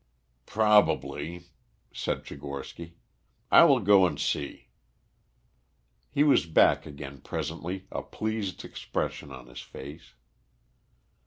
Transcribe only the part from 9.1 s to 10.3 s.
on his face.